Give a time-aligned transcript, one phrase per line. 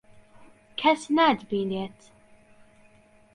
[0.79, 1.99] کەس ناتبینێت.